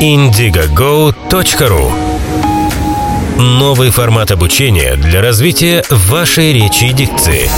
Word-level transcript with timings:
indigogo.ru 0.00 1.92
Новый 3.36 3.90
формат 3.90 4.30
обучения 4.30 4.94
для 4.94 5.20
развития 5.20 5.82
вашей 5.90 6.52
речи 6.52 6.84
и 6.84 6.92
дикции. 6.92 7.50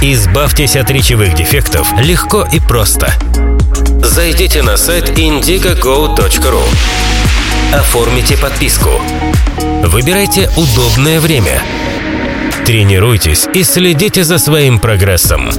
Избавьтесь 0.00 0.76
от 0.76 0.90
речевых 0.90 1.34
дефектов 1.34 1.92
легко 1.98 2.48
и 2.50 2.58
просто. 2.58 3.12
Зайдите 4.02 4.62
на 4.62 4.78
сайт 4.78 5.10
indigogo.ru 5.18 6.62
Оформите 7.74 8.38
подписку. 8.38 8.90
Выбирайте 9.82 10.48
удобное 10.56 11.20
время. 11.20 11.62
Тренируйтесь 12.64 13.46
и 13.52 13.62
следите 13.62 14.24
за 14.24 14.38
своим 14.38 14.78
прогрессом. 14.78 15.50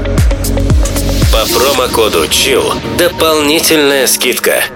По 1.31 1.45
промокоду 1.53 2.23
CHILL 2.23 2.97
дополнительная 2.97 4.07
скидка– 4.07 4.63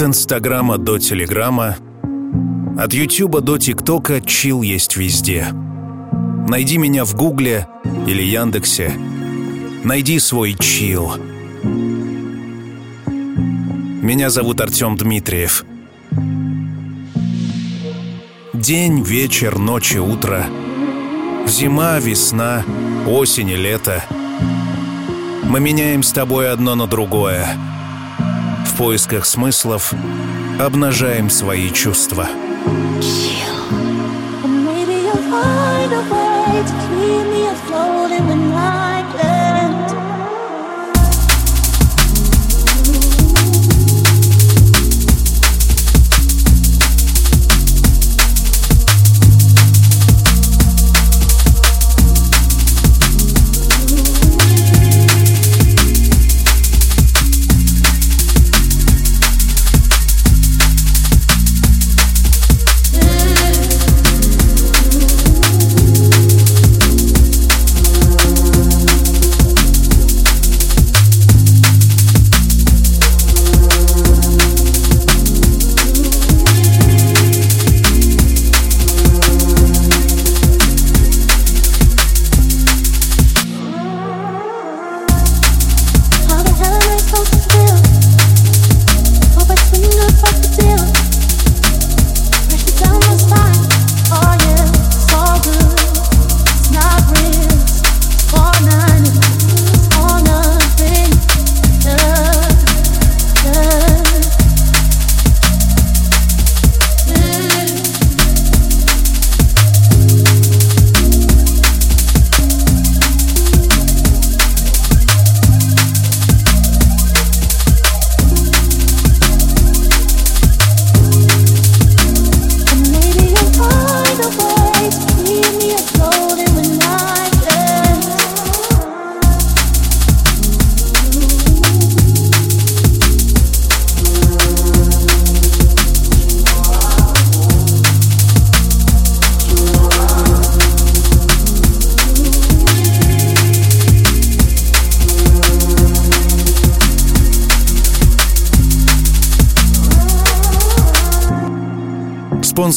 От 0.00 0.06
Инстаграма 0.06 0.78
до 0.78 0.98
Телеграма, 0.98 1.76
от 2.78 2.94
Ютуба 2.94 3.42
до 3.42 3.58
ТикТока 3.58 4.22
чил 4.22 4.62
есть 4.62 4.96
везде. 4.96 5.48
Найди 6.48 6.78
меня 6.78 7.04
в 7.04 7.14
Гугле 7.14 7.68
или 8.06 8.22
Яндексе. 8.22 8.94
Найди 9.84 10.18
свой 10.18 10.54
чил. 10.54 11.12
Меня 14.02 14.30
зовут 14.30 14.62
Артем 14.62 14.96
Дмитриев. 14.96 15.66
День, 18.54 19.02
вечер, 19.02 19.58
ночь 19.58 19.92
и 19.92 19.98
утро. 19.98 20.46
Зима, 21.46 21.98
весна, 21.98 22.64
осень 23.06 23.50
и 23.50 23.56
лето. 23.56 24.02
Мы 25.44 25.60
меняем 25.60 26.02
с 26.02 26.10
тобой 26.12 26.50
одно 26.50 26.74
на 26.74 26.86
другое— 26.86 27.46
поисках 28.80 29.26
смыслов 29.26 29.92
обнажаем 30.58 31.28
свои 31.28 31.68
чувства. 31.68 32.26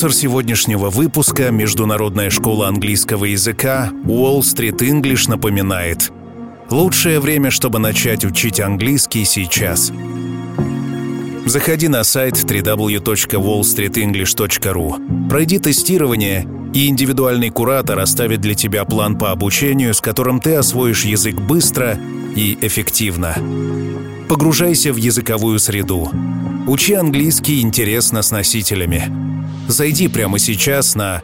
Спонсор 0.03 0.19
сегодняшнего 0.19 0.89
выпуска– 0.89 1.49
Международная 1.53 2.29
школа 2.29 2.67
английского 2.67 3.23
языка 3.23 3.89
Wall 4.03 4.39
Street 4.39 4.79
English 4.79 5.29
напоминает 5.29 6.11
Лучшее 6.69 7.21
время, 7.21 7.51
чтобы 7.51 7.79
начать 7.79 8.25
учить 8.25 8.59
английский 8.59 9.23
сейчас. 9.23 9.93
Заходи 11.45 11.87
на 11.87 12.03
сайт 12.03 12.33
www.wallstreetenglish.ru 12.33 15.29
Пройди 15.29 15.59
тестирование, 15.59 16.45
и 16.73 16.89
индивидуальный 16.89 17.49
куратор 17.49 17.99
оставит 17.99 18.41
для 18.41 18.55
тебя 18.55 18.83
план 18.83 19.17
по 19.17 19.31
обучению, 19.31 19.93
с 19.93 20.01
которым 20.01 20.41
ты 20.41 20.55
освоишь 20.55 21.05
язык 21.05 21.39
быстро 21.39 21.97
и 22.35 22.57
эффективно. 22.59 23.37
Погружайся 24.27 24.91
в 24.91 24.97
языковую 24.97 25.59
среду. 25.59 26.11
Учи 26.67 26.93
английский 26.93 27.61
интересно 27.61 28.21
с 28.21 28.31
носителями– 28.31 29.03
зайди 29.67 30.07
прямо 30.07 30.39
сейчас 30.39 30.95
на 30.95 31.21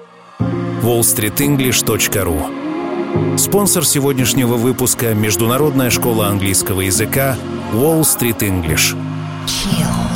wallstreetenglish.ru. 0.82 3.38
Спонсор 3.38 3.86
сегодняшнего 3.86 4.56
выпуска– 4.56 5.14
Международная 5.16 5.90
школа 5.90 6.28
английского 6.28 6.82
языка 6.82 7.38
Wall 7.74 8.02
Street 8.02 8.40
English. 8.40 8.96
Chill. 9.48 10.10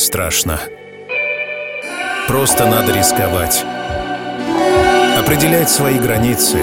Страшно. 0.00 0.58
Просто 2.26 2.66
надо 2.66 2.92
рисковать. 2.92 3.64
Определять 5.18 5.70
свои 5.70 5.98
границы. 5.98 6.58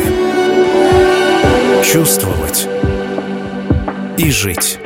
Чувствовать. 1.84 2.68
И 4.18 4.32
жить. 4.32 4.80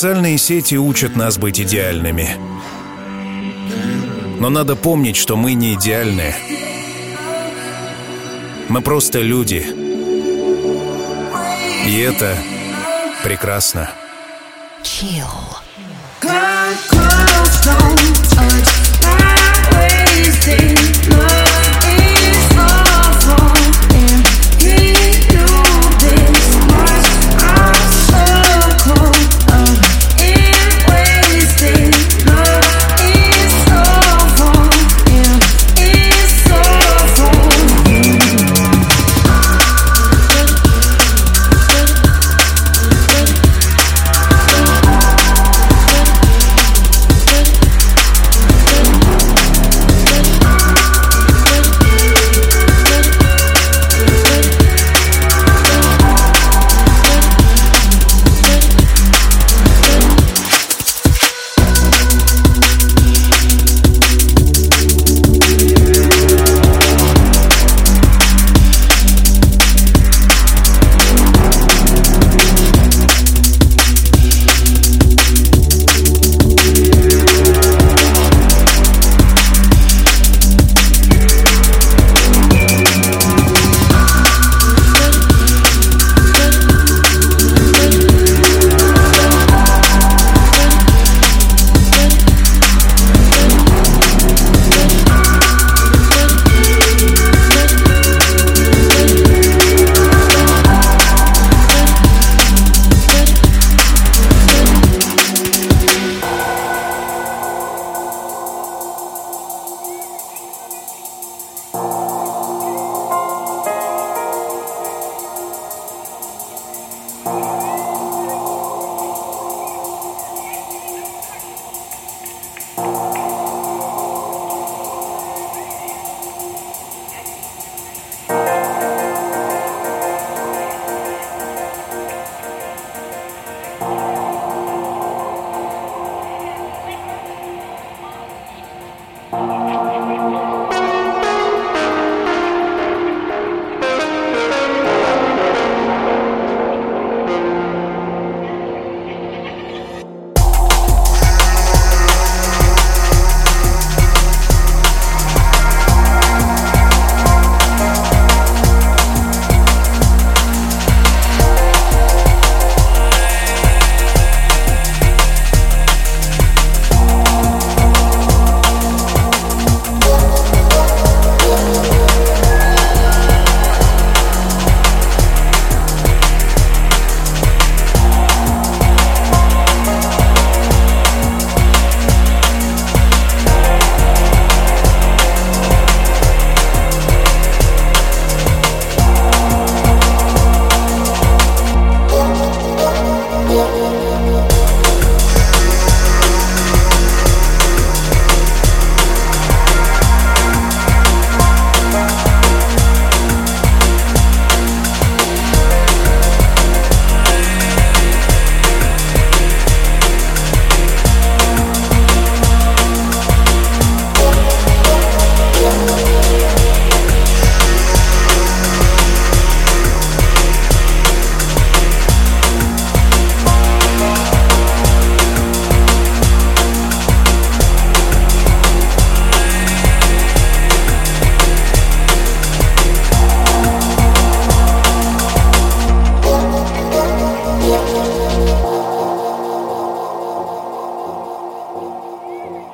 Социальные 0.00 0.38
сети 0.38 0.76
учат 0.76 1.14
нас 1.14 1.36
быть 1.36 1.60
идеальными. 1.60 2.30
Но 4.40 4.48
надо 4.48 4.74
помнить, 4.74 5.16
что 5.16 5.36
мы 5.36 5.52
не 5.52 5.74
идеальны. 5.74 6.34
Мы 8.70 8.80
просто 8.80 9.20
люди. 9.20 9.62
И 11.86 11.98
это 11.98 12.34
прекрасно. 13.22 13.90
Chill. 14.82 15.26
Close, 16.22 17.60
don't 17.62 18.16
touch 18.32 18.70
my 19.02 19.36
wasting 19.74 20.79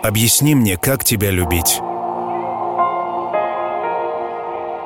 Объясни 0.07 0.55
мне, 0.55 0.77
как 0.77 1.03
тебя 1.03 1.33
любить. 1.33 1.81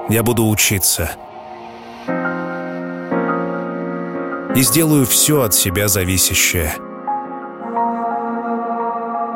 Я 0.09 0.23
буду 0.23 0.49
учиться. 0.49 1.11
И 4.57 4.63
сделаю 4.63 5.05
все 5.05 5.43
от 5.43 5.53
себя 5.53 5.89
зависящее. 5.89 6.73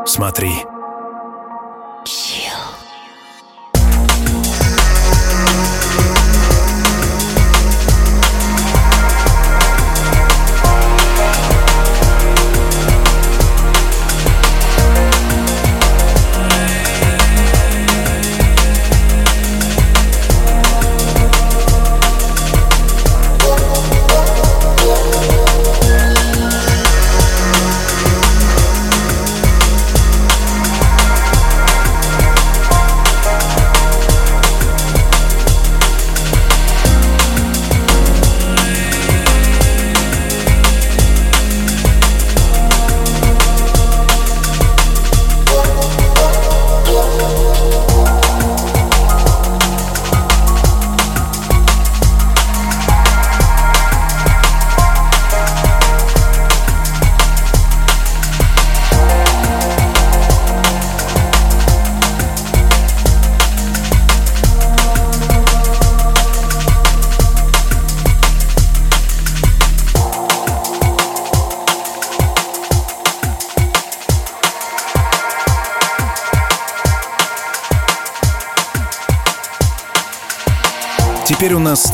Смотри. 0.07 0.55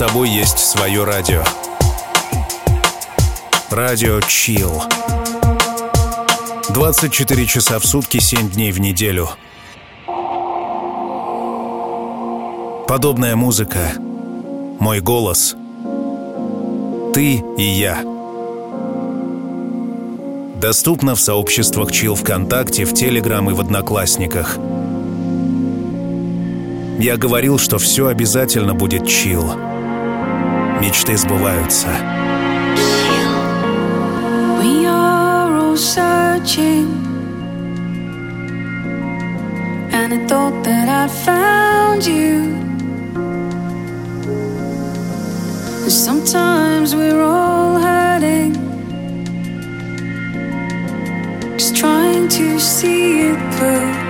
Тобой 0.00 0.30
есть 0.30 0.58
свое 0.58 1.04
радио. 1.04 1.44
Радио 3.70 4.20
Chill. 4.20 4.82
24 6.70 7.44
часа 7.44 7.78
в 7.78 7.84
сутки, 7.84 8.18
7 8.18 8.48
дней 8.48 8.72
в 8.72 8.80
неделю. 8.80 9.28
Подобная 12.88 13.36
музыка. 13.36 13.92
Мой 14.78 15.00
голос. 15.00 15.54
Ты 17.12 17.44
и 17.58 17.62
я. 17.62 17.98
Доступно 20.54 21.14
в 21.14 21.20
сообществах 21.20 21.90
Chill 21.90 22.14
ВКонтакте, 22.14 22.86
в 22.86 22.94
Телеграм 22.94 23.50
и 23.50 23.52
в 23.52 23.60
Одноклассниках– 23.60 24.56
я 27.00 27.16
говорил, 27.16 27.58
что 27.58 27.78
все 27.78 28.08
обязательно 28.08 28.74
будет 28.74 29.08
чил. 29.08 29.69
Мечты 30.79 31.17
сбываются. 31.17 31.87
We 34.59 34.85
are 34.85 35.55
all 35.57 35.77
searching 35.77 36.87
And 39.91 40.13
I 40.13 40.27
thought 40.27 40.63
that 40.63 40.87
I'd 40.87 41.11
found 41.11 42.05
you 42.05 42.55
Sometimes 45.89 46.95
we're 46.95 47.21
all 47.21 47.79
hurting 47.79 48.53
Just 51.57 51.75
trying 51.75 52.27
to 52.29 52.59
see 52.59 53.29
it 53.29 53.53
through 53.55 54.05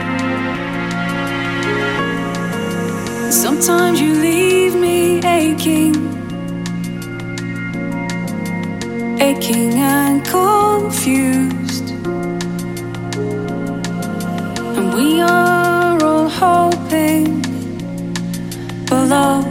Sometimes 3.31 4.01
you 4.01 4.13
leave 4.13 4.75
me 4.75 5.19
aching, 5.23 5.98
Aching 9.40 9.72
and 9.74 10.22
confused. 10.24 11.90
And 14.76 14.94
we 14.94 15.20
are 15.20 16.02
all 16.02 16.28
hoping 16.28 17.42
for 18.86 19.02
love, 19.06 19.44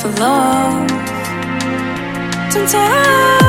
for 0.00 0.10
love. 0.20 0.90
Sometimes. 2.52 3.41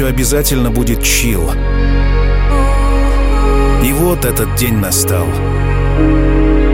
Все 0.00 0.06
обязательно 0.06 0.70
будет 0.70 1.02
чил. 1.02 1.50
И 3.84 3.92
вот 3.92 4.24
этот 4.24 4.54
день 4.54 4.78
настал. 4.78 5.26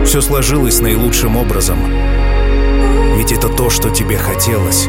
Все 0.05 0.21
сложилось 0.21 0.79
наилучшим 0.79 1.35
образом. 1.35 1.77
Ведь 3.17 3.33
это 3.33 3.49
то, 3.49 3.69
что 3.69 3.89
тебе 3.89 4.15
хотелось. 4.17 4.87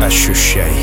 Ощущай. 0.00 0.74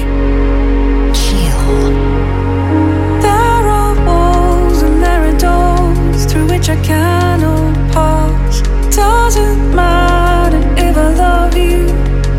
Doesn't 8.91 9.73
matter 9.73 10.59
if 10.77 10.95
I 10.97 11.13
love 11.15 11.57
you 11.57 11.85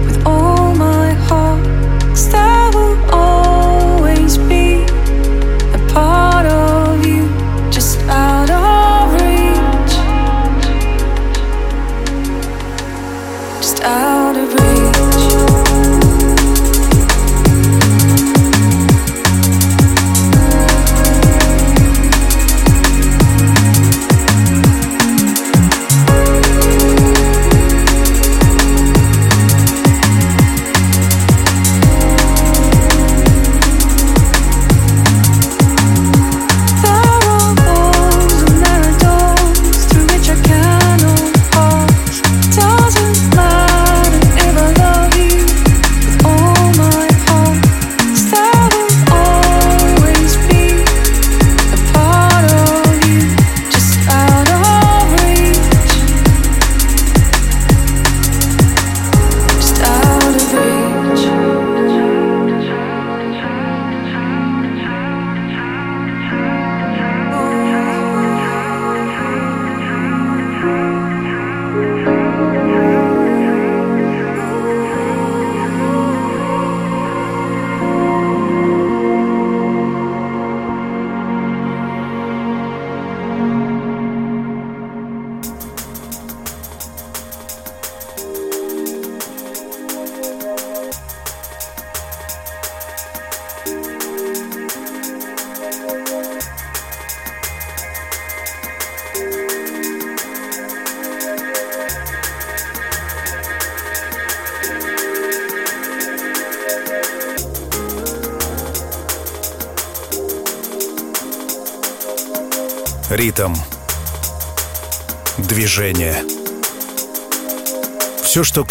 with 0.07 0.27
all 0.27 0.75
my 0.77 1.13
heart. 1.29 1.65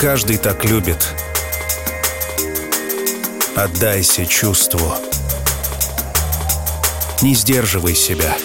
Каждый 0.03 0.37
так 0.37 0.65
любит. 0.65 1.15
Отдайся 3.55 4.25
чувству. 4.25 4.95
Не 7.21 7.33
сдерживай 7.33 7.95
себя. 7.95 8.35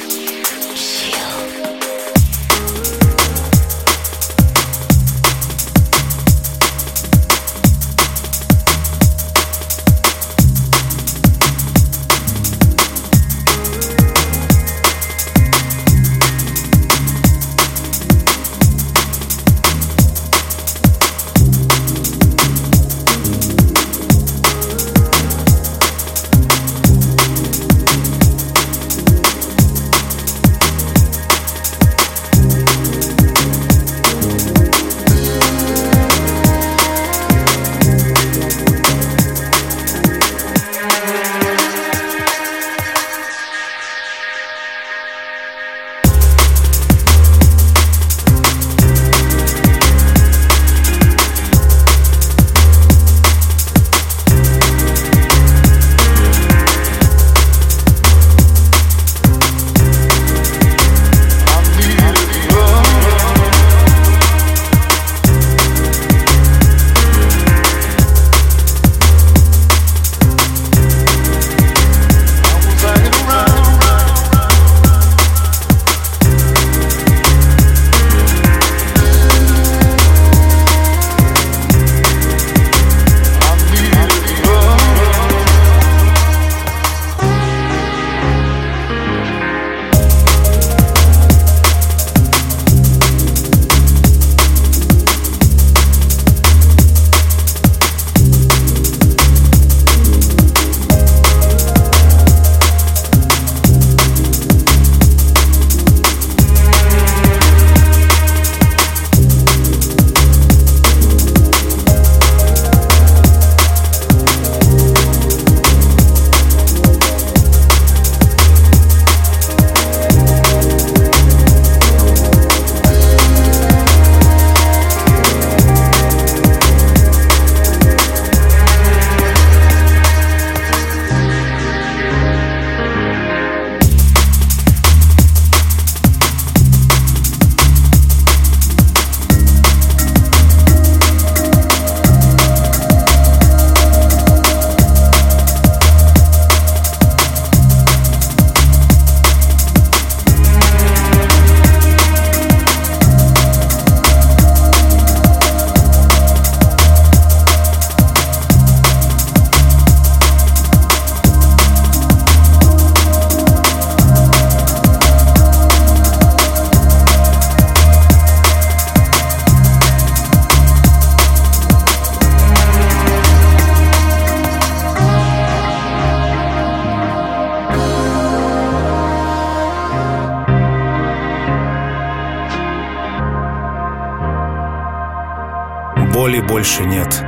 Больше 186.58 186.82
нет. 186.82 187.22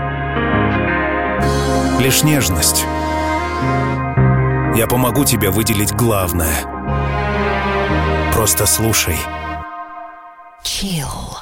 Лишь 2.01 2.25
нежность. 2.25 2.85
Я 4.75 4.89
помогу 4.89 5.25
тебе 5.25 5.51
выделить 5.51 5.93
главное. 5.93 6.53
Просто 8.33 8.67
слушай. 8.67 9.15
Chill. 10.65 11.40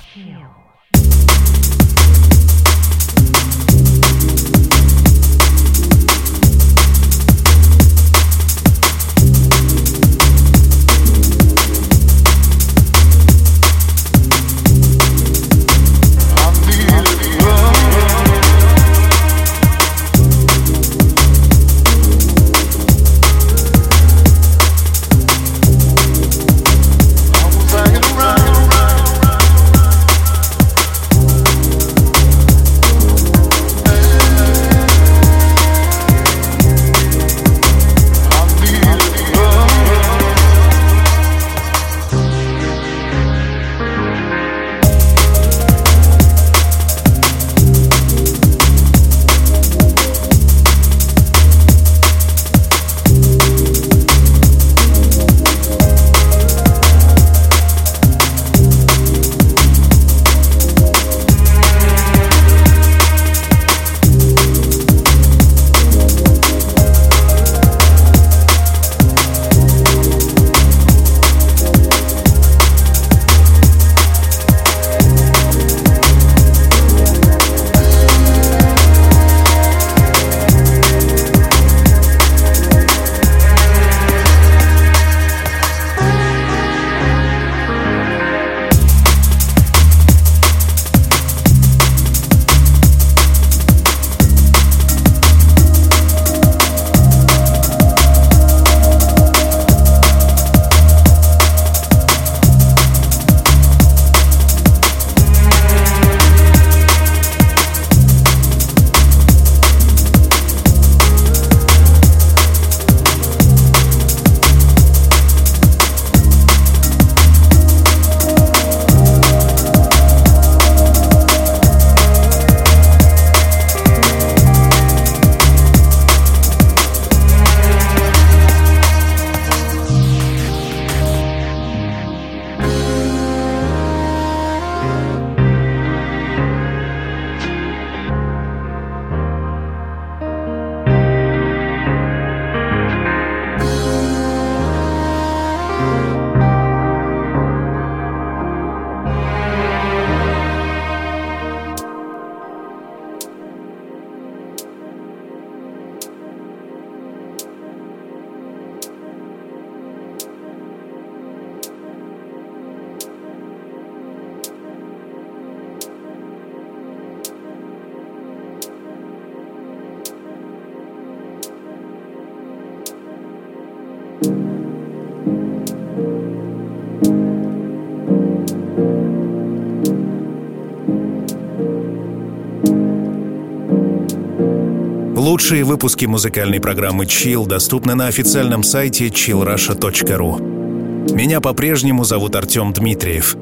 Лучшие 185.28 185.62
выпуски 185.62 186.06
музыкальной 186.06 186.58
программы 186.58 187.04
Chill 187.04 187.46
доступны 187.46 187.94
на 187.94 188.06
официальном 188.06 188.62
сайте 188.62 189.08
chillrusha.ru. 189.08 191.12
Меня 191.14 191.42
по-прежнему 191.42 192.04
зовут 192.04 192.34
Артем 192.34 192.72
Дмитриев. 192.72 193.36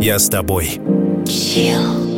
Я 0.00 0.18
с 0.18 0.28
тобой. 0.28 0.80
Chill. 1.24 2.11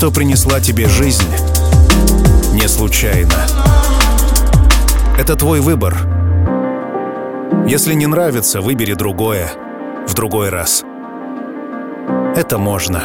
Что 0.00 0.10
принесла 0.10 0.60
тебе 0.60 0.88
жизнь, 0.88 1.28
не 2.54 2.66
случайно. 2.68 3.34
Это 5.18 5.36
твой 5.36 5.60
выбор. 5.60 5.94
Если 7.66 7.92
не 7.92 8.06
нравится, 8.06 8.62
выбери 8.62 8.94
другое 8.94 9.50
в 10.08 10.14
другой 10.14 10.48
раз. 10.48 10.84
Это 12.34 12.56
можно. 12.56 13.02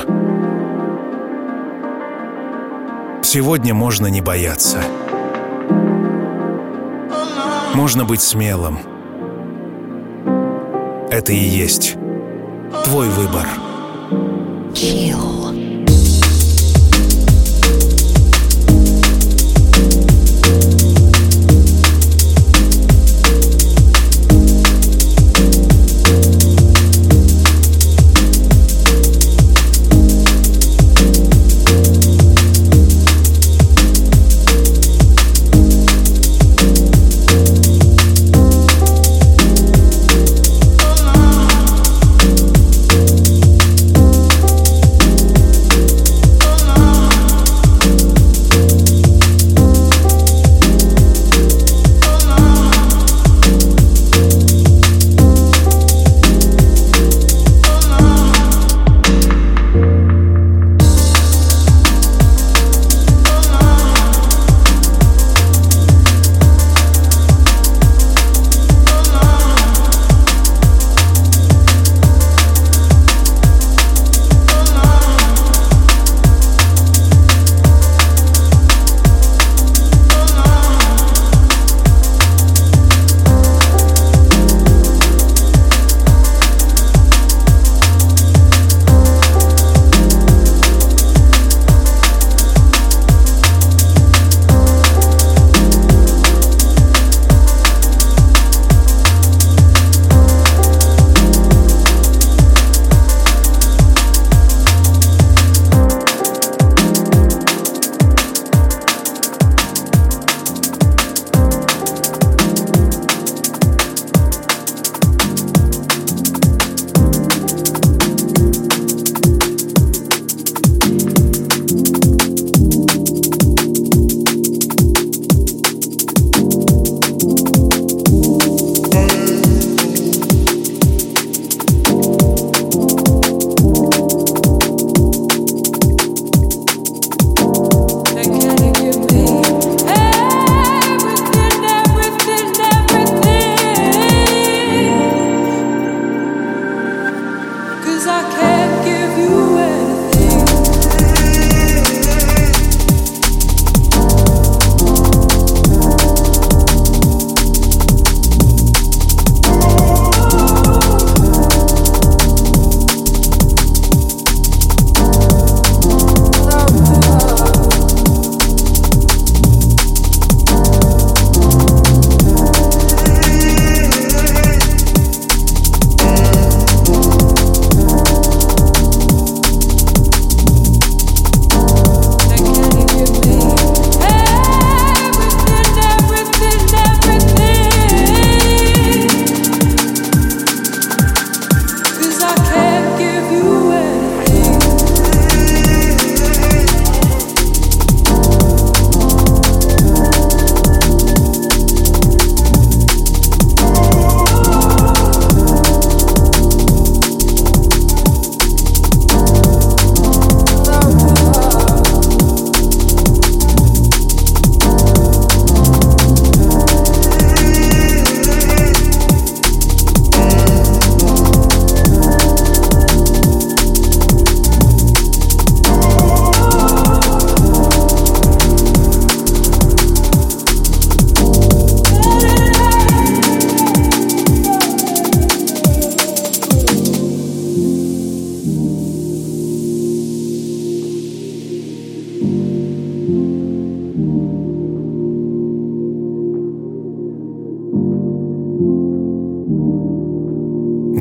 Сегодня 3.24 3.74
можно 3.74 4.08
не 4.08 4.22
бояться. 4.22 4.82
Можно 7.74 8.06
быть 8.06 8.22
смелым. 8.22 8.80
Это 11.10 11.34
и 11.34 11.44
есть 11.44 11.98
твой 12.86 13.10
выбор. 13.10 13.46
Chill. 14.72 15.45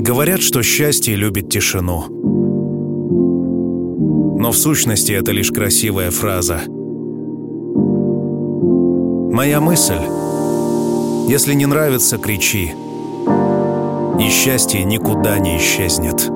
Говорят, 0.07 0.43
что 0.43 0.63
счастье 0.63 1.17
любит 1.17 1.49
тишину. 1.49 2.05
Но 4.39 4.51
в 4.51 4.55
сущности 4.55 5.13
это 5.13 5.33
лишь 5.33 5.51
красивая 5.51 6.11
фраза. 6.11 6.61
Моя 9.33 9.63
мысль. 9.63 10.03
Если 11.27 11.55
не 11.55 11.65
нравится, 11.65 12.19
кричи. 12.19 12.75
И 14.21 14.29
счастье 14.29 14.85
никуда 14.85 15.39
не 15.39 15.57
исчезнет. 15.57 16.34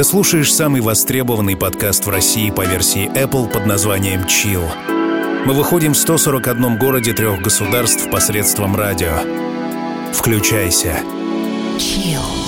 Ты 0.00 0.04
слушаешь 0.04 0.54
самый 0.54 0.80
востребованный 0.80 1.58
подкаст 1.58 2.06
в 2.06 2.08
России 2.08 2.48
по 2.48 2.64
версии 2.64 3.06
Apple 3.12 3.52
под 3.52 3.66
названием 3.66 4.22
Chill. 4.22 4.66
Мы 5.44 5.52
выходим 5.52 5.92
в 5.92 5.98
141 5.98 6.78
городе 6.78 7.12
трех 7.12 7.42
государств 7.42 8.10
посредством 8.10 8.74
радио. 8.74 9.12
Включайся. 10.14 11.02
Chill. 11.76 12.39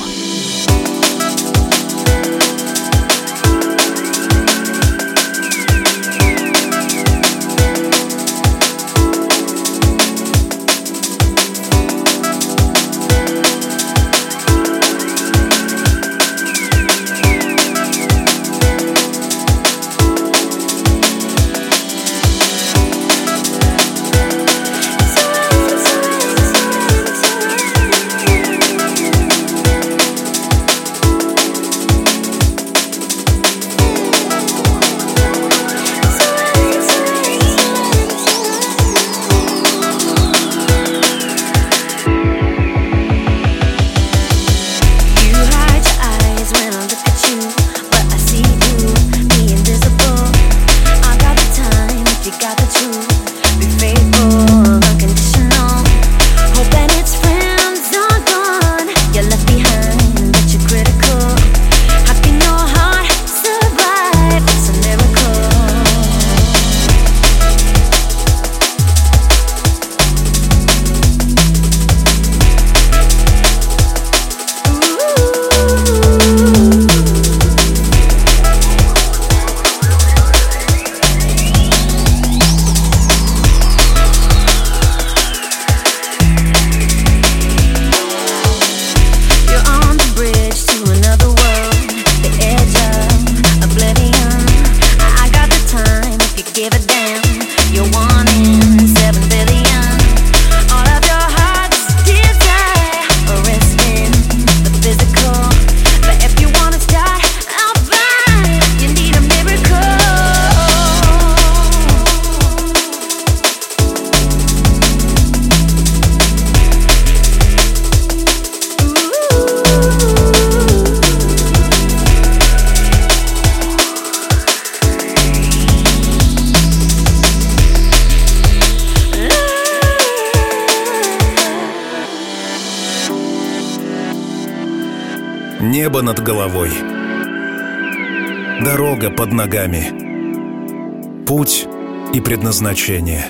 Дорога 139.03 139.17
под 139.17 139.33
ногами. 139.33 141.25
Путь 141.27 141.67
и 142.15 142.21
предназначение. 142.21 143.25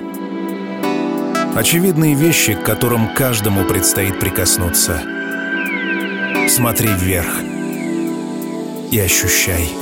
Очевидные 1.57 2.15
вещи, 2.15 2.53
к 2.53 2.63
которым 2.63 3.15
каждому 3.15 3.65
предстоит 3.65 4.21
прикоснуться. 4.21 5.01
Смотри 6.49 6.89
вверх 6.89 7.41
и 8.91 8.99
ощущай. 8.99 9.82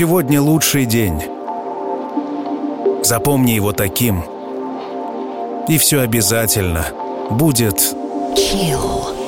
Сегодня 0.00 0.40
лучший 0.40 0.86
день. 0.86 1.20
Запомни 3.02 3.50
его 3.50 3.74
таким. 3.74 4.24
И 5.68 5.76
все 5.76 6.00
обязательно 6.00 6.86
будет... 7.28 7.94
Chill. 8.34 9.19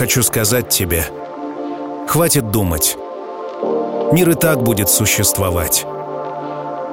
хочу 0.00 0.22
сказать 0.22 0.70
тебе. 0.70 1.04
Хватит 2.08 2.50
думать. 2.50 2.96
Мир 4.12 4.30
и 4.30 4.34
так 4.34 4.62
будет 4.62 4.88
существовать. 4.88 5.84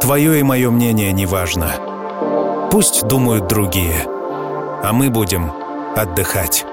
Твое 0.02 0.42
и 0.42 0.44
мое 0.44 0.70
мнение 0.70 1.14
не 1.14 1.26
важно. 1.26 1.72
Пусть 2.70 3.08
думают 3.08 3.48
другие, 3.48 3.96
а 4.84 4.92
мы 4.92 5.10
будем 5.10 5.54
отдыхать. 5.96 6.66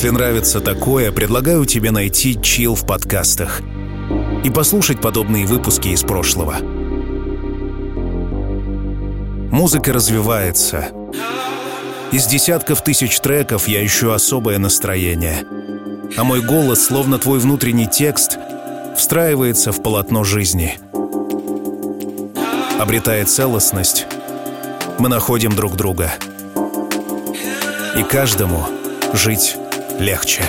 Если 0.00 0.14
нравится 0.14 0.62
такое, 0.62 1.12
предлагаю 1.12 1.66
тебе 1.66 1.90
найти 1.90 2.40
чил 2.40 2.74
в 2.74 2.86
подкастах 2.86 3.60
и 4.42 4.48
послушать 4.48 5.02
подобные 5.02 5.44
выпуски 5.44 5.88
из 5.88 6.00
прошлого. 6.04 6.56
Музыка 9.50 9.92
развивается. 9.92 10.88
Из 12.12 12.24
десятков 12.24 12.82
тысяч 12.82 13.20
треков 13.20 13.68
я 13.68 13.84
ищу 13.84 14.12
особое 14.12 14.56
настроение. 14.56 15.44
А 16.16 16.24
мой 16.24 16.40
голос, 16.40 16.82
словно 16.82 17.18
твой 17.18 17.38
внутренний 17.38 17.86
текст, 17.86 18.38
встраивается 18.96 19.70
в 19.70 19.82
полотно 19.82 20.24
жизни. 20.24 20.78
Обретая 22.78 23.26
целостность, 23.26 24.06
мы 24.98 25.10
находим 25.10 25.54
друг 25.54 25.76
друга. 25.76 26.10
И 27.98 28.02
каждому 28.02 28.66
жить 29.12 29.58
легче. 30.00 30.42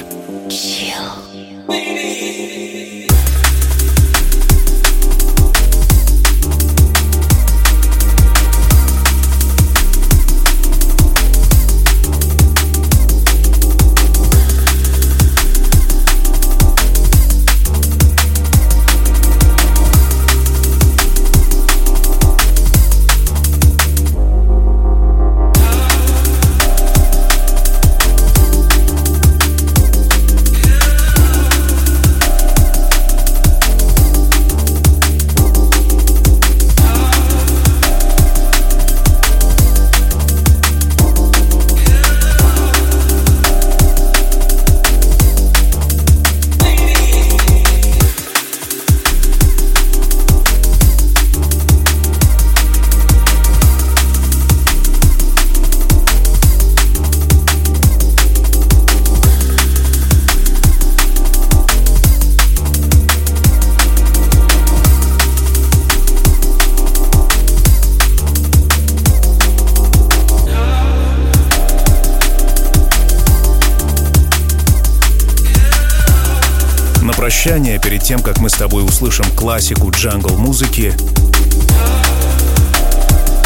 Прощание, 77.44 77.80
перед 77.80 78.04
тем, 78.04 78.22
как 78.22 78.38
мы 78.38 78.52
с 78.52 78.54
тобой 78.54 78.86
услышим 78.86 79.26
классику 79.36 79.90
джангл-музыки, 79.90 80.94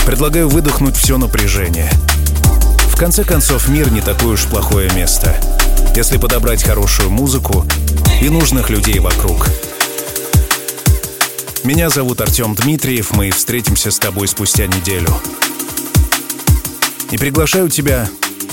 предлагаю 0.06 0.50
выдохнуть 0.50 0.98
все 0.98 1.18
напряжение. 1.18 1.90
В 2.90 2.98
конце 2.98 3.24
концов, 3.24 3.70
мир 3.70 3.90
не 3.94 4.02
такое 4.02 4.34
уж 4.34 4.48
плохое 4.48 4.92
место, 4.96 5.34
если 5.96 6.18
подобрать 6.18 6.62
хорошую 6.62 7.10
музыку 7.10 7.66
и 8.22 8.28
нужных 8.28 8.70
людей 8.70 9.00
вокруг. 9.00 9.48
Меня 11.64 11.90
зовут 11.90 12.20
Артем 12.20 12.54
Дмитриев, 12.54 13.12
мы 13.12 13.32
встретимся 13.32 13.92
с 13.92 14.00
тобой 14.00 14.28
спустя 14.28 14.68
неделю. 14.68 15.16
И 17.12 17.18
приглашаю 17.18 17.70
тебя 17.70 18.10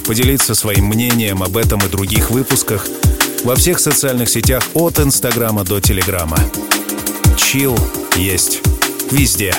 поделиться 0.06 0.54
своим 0.54 0.86
мнением 0.86 1.42
об 1.42 1.56
этом 1.56 1.80
и 1.80 1.88
других 1.88 2.30
выпусках– 2.30 2.86
во 3.44 3.56
всех 3.56 3.80
социальных 3.80 4.28
сетях 4.28 4.62
от 4.74 5.00
Инстаграма 5.00 5.64
до 5.64 5.80
Телеграма. 5.80 6.38
Чил 7.36 7.76
есть 8.16 8.60
везде. 9.10 9.54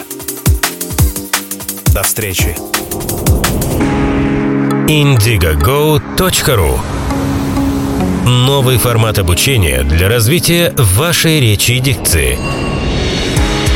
До 1.94 2.04
встречи. 2.04 2.56
indigogo.ru 4.88 6.80
Новый 8.26 8.78
формат 8.78 9.20
обучения 9.20 9.84
для 9.84 10.08
развития 10.08 10.74
вашей 10.78 11.40
речи 11.40 11.74
и 11.74 11.80
дикции. 11.80 12.38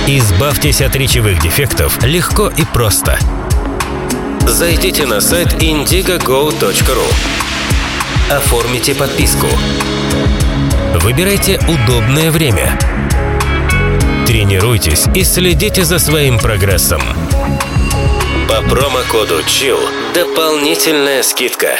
Избавьтесь 0.07 0.81
от 0.81 0.95
речевых 0.95 1.41
дефектов 1.41 2.01
легко 2.03 2.47
и 2.55 2.63
просто. 2.73 3.19
Зайдите 4.47 5.05
на 5.05 5.19
сайт 5.19 5.61
indigogo.ru 5.61 7.03
Оформите 8.29 8.93
подписку. 8.93 9.47
Выбирайте 11.01 11.59
удобное 11.67 12.31
время. 12.31 12.77
Тренируйтесь 14.25 15.05
и 15.15 15.23
следите 15.23 15.83
за 15.85 15.99
своим 15.99 16.37
прогрессом. 16.37 17.01
По 18.49 18.61
промокоду 18.61 19.39
CHILL 19.39 19.79
дополнительная 20.13 21.23
скидка. 21.23 21.79